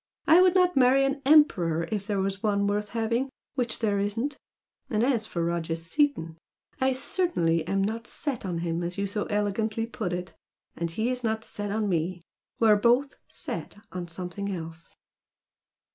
[0.25, 4.35] I would not marry an emperor if there were one worth having which there isn't!
[4.89, 6.39] and as for Roger Seaton,
[6.79, 10.33] I certainly am not 'set' on him as you so elegantly put it!
[10.75, 12.23] And he's not 'set' on me.
[12.59, 14.95] We're both 'set' on something else!"